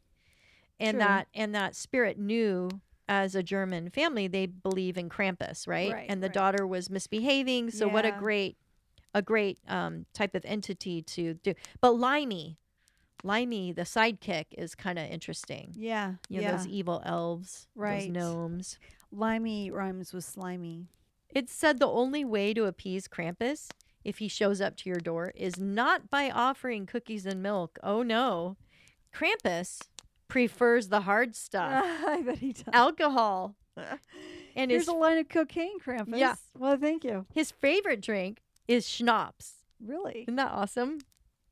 [0.80, 1.00] And True.
[1.00, 2.70] that and that spirit knew
[3.12, 5.92] as a German family they believe in Krampus, right?
[5.92, 6.34] Right, and the right.
[6.34, 8.58] daughter was misbehaving, so what a great
[9.14, 11.54] a great um, type of entity to do.
[11.82, 12.58] But Limey,
[13.26, 15.74] Limey, the sidekick, is kind of interesting.
[15.76, 16.14] Yeah.
[16.30, 16.56] You know, yeah.
[16.56, 18.04] those evil elves, Right.
[18.04, 18.80] those gnomes.
[19.12, 20.88] Limey rhymes with slimy.
[21.30, 23.68] It said the only way to appease Krampus,
[24.06, 27.78] if he shows up to your door, is not by offering cookies and milk.
[27.84, 28.56] Oh no.
[29.14, 29.82] Krampus
[30.32, 32.64] prefers the hard stuff, I bet he does.
[32.74, 33.56] alcohol.
[34.56, 36.18] And Here's his, a line of cocaine, Krampus.
[36.18, 36.36] Yeah.
[36.58, 37.26] Well, thank you.
[37.34, 39.56] his favorite drink is schnapps.
[39.86, 40.22] Really?
[40.22, 41.00] Isn't that awesome?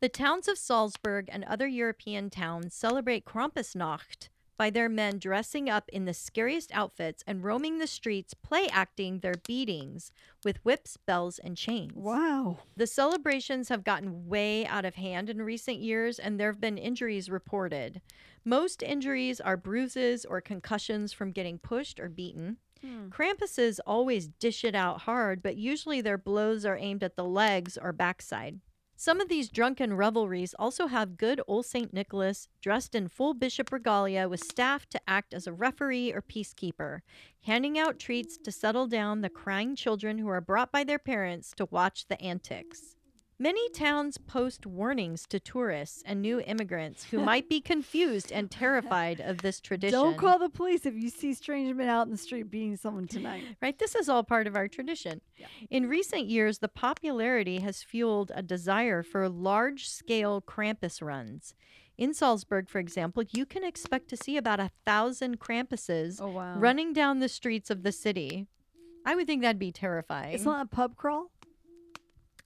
[0.01, 5.87] The towns of Salzburg and other European towns celebrate Krampusnacht by their men dressing up
[5.89, 10.11] in the scariest outfits and roaming the streets, play acting their beatings
[10.43, 11.93] with whips, bells, and chains.
[11.95, 12.59] Wow.
[12.75, 16.77] The celebrations have gotten way out of hand in recent years, and there have been
[16.77, 18.01] injuries reported.
[18.45, 22.57] Most injuries are bruises or concussions from getting pushed or beaten.
[22.81, 23.09] Hmm.
[23.09, 27.77] Krampuses always dish it out hard, but usually their blows are aimed at the legs
[27.77, 28.59] or backside.
[28.95, 31.93] Some of these drunken revelries also have good old St.
[31.93, 36.99] Nicholas dressed in full bishop regalia with staff to act as a referee or peacekeeper,
[37.43, 41.53] handing out treats to settle down the crying children who are brought by their parents
[41.55, 42.97] to watch the antics.
[43.41, 49.21] Many towns post warnings to tourists and new immigrants who might be confused and terrified
[49.21, 49.97] of this tradition.
[49.97, 53.07] Don't call the police if you see strange men out in the street beating someone
[53.07, 53.43] tonight.
[53.61, 53.79] Right?
[53.79, 55.21] This is all part of our tradition.
[55.37, 55.47] Yeah.
[55.69, 61.53] In recent years, the popularity has fueled a desire for large scale Krampus runs.
[61.97, 66.57] In Salzburg, for example, you can expect to see about a thousand Krampuses Oh wow.
[66.57, 68.47] running down the streets of the city.
[69.05, 70.33] I would think that'd be terrifying.
[70.35, 71.31] It's not a pub crawl.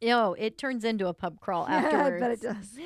[0.03, 1.93] No, it turns into a pub crawl afterwards.
[1.93, 2.77] Yeah, I bet it does.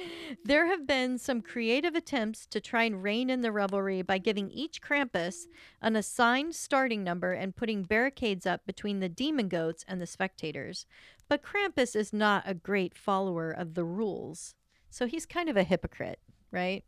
[0.45, 4.49] There have been some creative attempts to try and rein in the revelry by giving
[4.51, 5.45] each Krampus
[5.81, 10.85] an assigned starting number and putting barricades up between the demon goats and the spectators.
[11.27, 14.55] But Krampus is not a great follower of the rules.
[14.89, 16.19] So he's kind of a hypocrite,
[16.51, 16.83] right?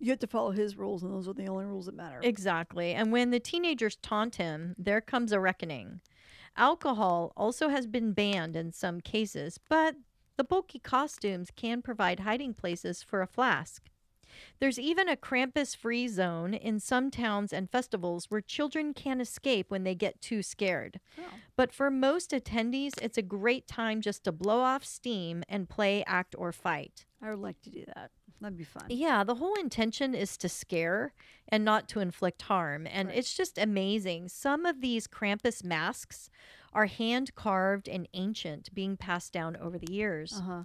[0.00, 2.20] You have to follow his rules, and those are the only rules that matter.
[2.22, 2.92] Exactly.
[2.92, 6.00] And when the teenagers taunt him, there comes a reckoning.
[6.56, 9.96] Alcohol also has been banned in some cases, but
[10.36, 13.90] the bulky costumes can provide hiding places for a flask.
[14.60, 19.70] There's even a Krampus free zone in some towns and festivals where children can escape
[19.70, 21.00] when they get too scared.
[21.18, 21.22] Oh.
[21.56, 26.04] But for most attendees, it's a great time just to blow off steam and play,
[26.06, 27.06] act, or fight.
[27.22, 28.10] I would like to do that.
[28.40, 28.84] That'd be fun.
[28.88, 31.12] Yeah, the whole intention is to scare
[31.48, 32.86] and not to inflict harm.
[32.86, 33.18] And Right.
[33.18, 34.28] it's just amazing.
[34.28, 36.30] Some of these Krampus masks
[36.72, 40.34] are hand carved and ancient, being passed down over the years.
[40.38, 40.62] Uh huh.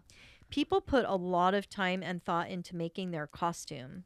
[0.49, 4.03] People put a lot of time and thought into making their costume.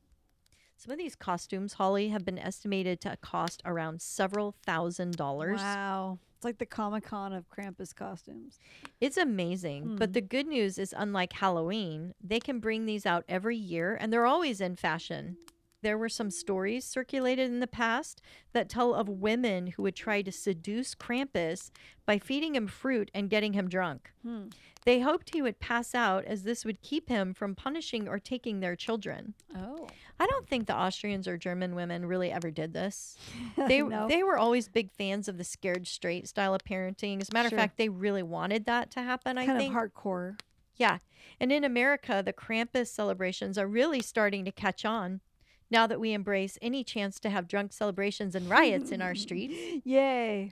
[0.77, 5.59] Some of these costumes, Holly, have been estimated to cost around several thousand dollars.
[5.59, 6.19] Wow.
[6.37, 8.59] It's like the Comic Con of Krampus costumes.
[9.01, 9.95] It's amazing.
[9.97, 10.13] But Hmm.
[10.13, 14.27] the good news is, unlike Halloween, they can bring these out every year and they're
[14.27, 15.37] always in fashion.
[15.83, 18.21] There were some stories circulated in the past
[18.53, 21.69] that tell of women who would try to seduce Krampus
[22.05, 24.11] by feeding him fruit and getting him drunk.
[24.23, 24.45] Hmm.
[24.85, 28.59] They hoped he would pass out as this would keep him from punishing or taking
[28.59, 29.35] their children.
[29.55, 29.87] Oh.
[30.19, 33.15] I don't think the Austrians or German women really ever did this.
[33.67, 34.07] They no.
[34.07, 37.21] they were always big fans of the scared straight style of parenting.
[37.21, 37.57] As a matter Sure.
[37.57, 39.37] of fact, they really wanted that to happen.
[39.37, 39.75] I kind think.
[39.75, 40.39] of hardcore.
[40.77, 40.99] Yeah.
[41.39, 45.21] And in America, the Krampus celebrations are really starting to catch on
[45.69, 49.55] now that we embrace any chance to have drunk celebrations and riots in our streets.
[49.85, 50.51] Yay.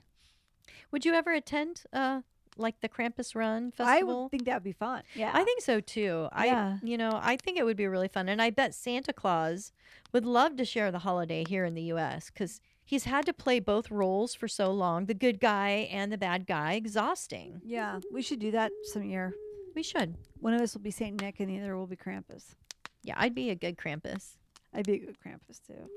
[0.91, 2.21] Would you ever attend uh
[2.57, 3.87] like the Krampus Run festival.
[3.87, 5.03] I would think that would be fun.
[5.13, 5.31] Yeah.
[5.33, 6.29] I think so too.
[6.43, 6.77] Yeah.
[6.81, 9.71] I you know, I think it would be really fun and I bet Santa Claus
[10.13, 13.59] would love to share the holiday here in the US cuz he's had to play
[13.59, 17.61] both roles for so long, the good guy and the bad guy, exhausting.
[17.65, 17.99] Yeah.
[18.11, 19.33] We should do that some year.
[19.75, 20.15] We should.
[20.39, 22.55] One of us will be Saint Nick and the other will be Krampus.
[23.03, 24.37] Yeah, I'd be a good Krampus.
[24.75, 25.89] I'd be a good Krampus too.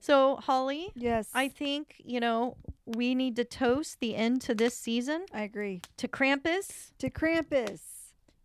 [0.00, 1.30] So, Holly, Yes.
[1.32, 5.80] I think, you know, we need to toast the end to this season I agree.
[5.96, 6.90] to Krampus.
[6.98, 7.80] To Krampus.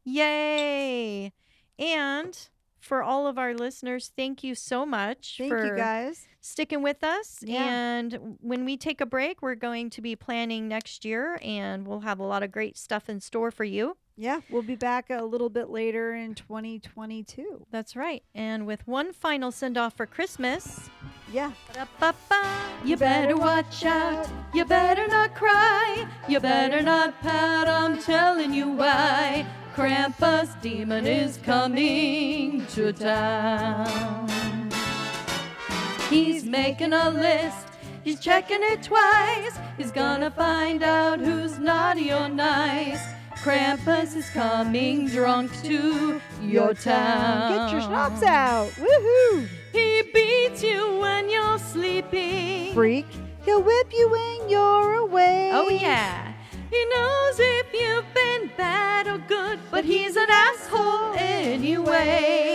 [0.05, 1.31] Yay!
[1.77, 2.37] And
[2.79, 6.27] for all of our listeners, thank you so much Thank for you guys.
[6.41, 7.39] sticking with us.
[7.41, 7.63] Yeah.
[7.65, 12.01] And when we take a break, we're going to be planning next year and we'll
[12.01, 13.97] have a lot of great stuff in store for you.
[14.21, 17.65] Yeah, we'll be back a little bit later in 2022.
[17.71, 18.21] That's right.
[18.35, 20.89] And with one final send off for Christmas.
[21.31, 21.53] Yeah.
[21.67, 22.59] Ba-da-ba-ba.
[22.83, 24.27] You better watch out.
[24.53, 26.05] You better not cry.
[26.27, 27.69] You better not pout.
[27.69, 29.45] I'm telling you why.
[29.73, 34.69] Krampus demon is coming to town.
[36.09, 37.67] He's making a list.
[38.03, 39.57] He's checking it twice.
[39.77, 42.99] He's gonna find out who's naughty or nice.
[43.43, 47.53] Krampus is coming drunk to your town.
[47.53, 48.69] Get your schnapps out.
[48.71, 49.47] Woohoo.
[49.71, 52.73] He beats you when you're sleeping.
[52.73, 53.05] Freak.
[53.45, 55.51] He'll whip you when you're away.
[55.53, 56.33] Oh, yeah.
[56.69, 62.49] He knows if you've been bad or good, but he's an asshole anyway.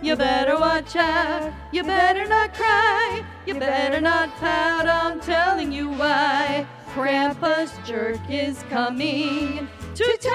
[0.00, 1.52] You better watch out.
[1.72, 3.22] You better not cry.
[3.46, 4.88] You better not pout.
[4.88, 6.66] I'm telling you why.
[6.94, 9.66] Krampus jerk is coming
[9.96, 10.32] to town.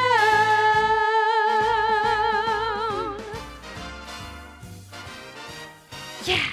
[6.25, 6.43] Yeah.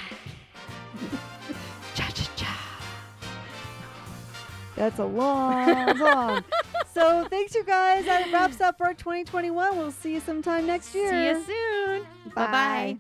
[1.97, 2.57] Cha cha cha.
[4.77, 6.45] That's a long song.
[6.95, 8.07] So thanks, you guys.
[8.07, 9.77] That wraps up our 2021.
[9.77, 11.11] We'll see you sometime next year.
[11.11, 12.07] See you soon.
[12.35, 12.97] Bye bye.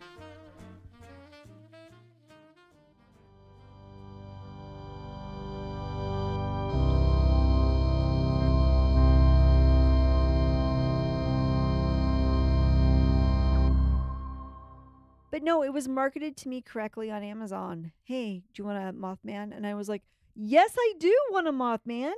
[15.37, 17.93] But no, it was marketed to me correctly on Amazon.
[18.05, 19.55] Hey, do you want a Mothman?
[19.55, 20.01] And I was like,
[20.34, 22.14] yes, I do want a Mothman.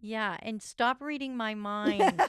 [0.00, 2.20] Yeah, and stop reading my mind,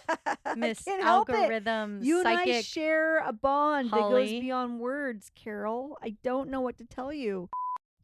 [0.55, 1.07] Miss can't it.
[1.07, 5.97] Algorithm You and I share a bond that goes beyond words, Carol.
[6.03, 7.49] I don't know what to tell you.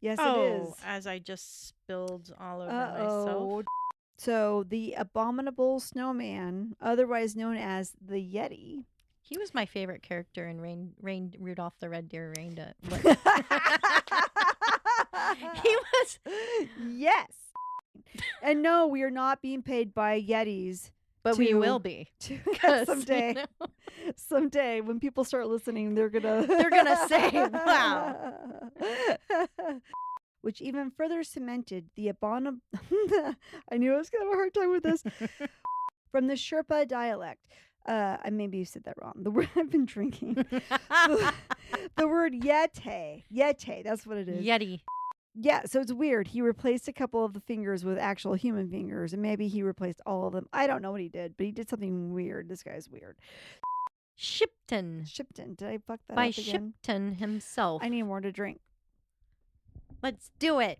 [0.01, 0.73] Yes, oh, it is.
[0.83, 3.29] as I just spilled all over Uh myself.
[3.29, 3.63] oh.
[4.17, 8.85] So the abominable snowman, otherwise known as the Yeti.
[9.27, 12.59] He was my favorite character in Rain, Rain Rudolph the Red Deer Rained.
[15.63, 16.19] He was,
[16.87, 17.31] yes.
[18.41, 20.91] And no, we are not being paid by Yetis.
[21.23, 22.07] but we will be.
[22.21, 23.67] To 'cause, you someday, know,
[24.15, 28.69] someday, when people start listening, they're gonna They're gonna say, "Wow."
[30.41, 32.61] Which even further cemented the abominable.
[33.71, 35.03] I knew I was gonna have a hard time with this.
[36.11, 37.41] From the Sherpa dialect.
[37.87, 39.13] Uh, maybe you said that wrong.
[39.15, 40.33] The word I've been drinking.
[41.95, 43.23] the word yete.
[43.33, 43.83] Yete.
[43.83, 44.45] That's what it is.
[44.45, 44.81] Yeti.
[45.39, 46.27] Yeah, so it's weird.
[46.27, 50.01] He replaced a couple of the fingers with actual human fingers, and maybe he replaced
[50.05, 50.47] all of them.
[50.51, 52.49] I don't know what he did, but he did something weird.
[52.49, 53.17] This guy's weird.
[54.15, 55.53] Shipton Shipton.
[55.53, 56.73] Did I fuck that by up again?
[56.83, 57.83] Shipton himself.
[57.83, 58.59] I need more to drink.
[60.01, 60.79] Let's do it.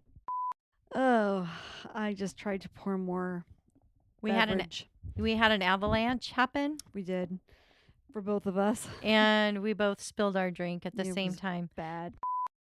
[0.96, 1.48] Oh,
[1.94, 3.46] I just tried to pour more.
[4.22, 4.90] We had an beverage.
[5.18, 7.40] We had an avalanche happen, We did.
[8.14, 8.88] For both of us.
[9.04, 11.70] and we both spilled our drink at the It same was time.
[11.76, 12.14] Bad.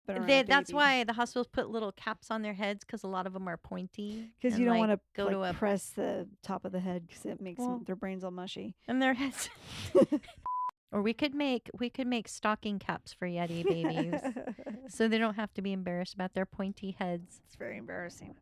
[0.08, 3.32] They, that's why the hospitals put little caps on their heads because a lot of
[3.32, 4.30] them are pointy.
[4.40, 6.78] Because and, you don't like, want to go to a press the top of the
[6.78, 8.76] head because it makes Well- their brains all mushy.
[8.86, 9.50] and their heads.
[10.92, 14.20] or we could make we could make stocking caps for Yeti babies,
[14.88, 17.40] so they don't have to be embarrassed about their pointy heads.
[17.44, 18.36] It's very embarrassing.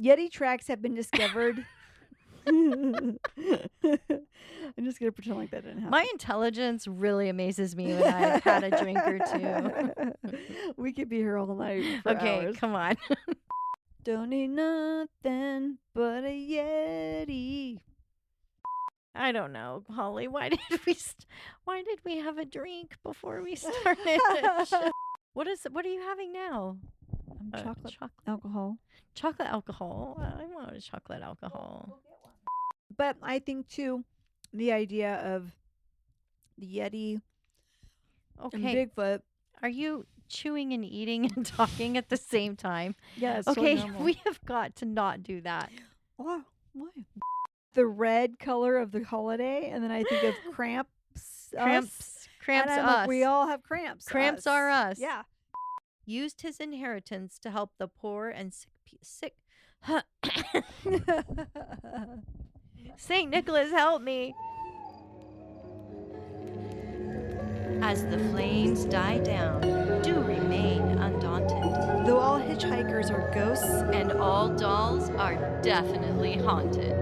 [0.00, 1.66] Yeti tracks have been discovered.
[4.76, 5.90] I'm just gonna pretend like that didn't happen.
[5.90, 10.32] My intelligence really amazes me when I've had a drink or two.
[10.76, 11.84] we could be here all night.
[12.02, 12.56] For okay, hours.
[12.56, 12.96] come on.
[14.04, 17.78] Don't need nothing but a Yeti.
[19.14, 20.28] I don't know, Holly.
[20.28, 20.94] Why did we?
[20.94, 21.26] St-
[21.64, 24.20] why did we have a drink before we started?
[25.34, 25.66] what is?
[25.70, 26.78] What are you having now?
[27.30, 27.94] Um, Uh, chocolate
[28.26, 28.78] alcohol.
[29.14, 30.18] chocolate alcohol.
[30.40, 32.00] I want chocolate alcohol.
[33.00, 34.04] But I think too,
[34.52, 35.52] the idea of
[36.58, 37.22] the Yeti
[38.38, 38.74] and Okay.
[38.76, 39.22] Bigfoot.
[39.62, 42.94] Are you chewing and eating and talking at the same time?
[43.16, 45.72] Yeah, it's okay, we have got to not do that.
[46.18, 46.44] Oh,
[46.74, 46.90] why?
[47.72, 50.90] The red color of the holiday, and then I think of cramps.
[51.16, 54.04] us, Cramps, cramps like, we all have cramps.
[54.04, 54.98] Cramps are us.
[55.00, 55.22] Yeah.
[56.04, 58.68] used his inheritance to help the poor and sick.
[59.02, 59.36] sick.
[63.02, 64.34] Saint Nicholas, help me!
[67.80, 69.62] As the flames die down,
[70.02, 76.92] do remain undaunted, Though all hitchhikers are ghosts, and all dolls are definitely haunted.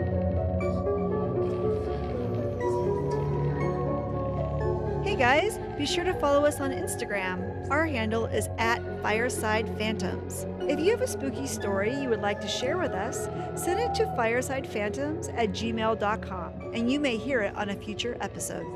[5.04, 7.68] Hey guys, be sure to follow us on Instagram.
[7.70, 10.46] Our handle is at Fireside Phantoms.
[10.68, 13.94] If you have a spooky story you would like to share with us, send it
[13.94, 18.66] to firesidephantoms at gmail.com and you may hear it on a future episode.